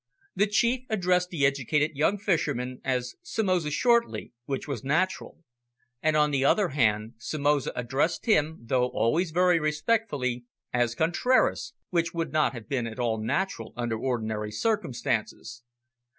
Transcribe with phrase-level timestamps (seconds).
[0.35, 5.43] The chief addressed the educated young fisherman as Somoza shortly, which was natural.
[6.01, 12.15] And, on the other hand, Somoza addressed him, though always very respectfully, as Contraras, which
[12.15, 15.61] would not have been at all natural, under ordinary circumstances.